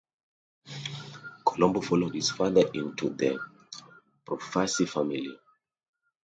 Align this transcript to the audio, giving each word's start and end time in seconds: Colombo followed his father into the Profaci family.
Colombo 1.45 1.79
followed 1.79 2.15
his 2.15 2.31
father 2.31 2.63
into 2.73 3.11
the 3.11 3.37
Profaci 4.25 4.89
family. 4.89 5.37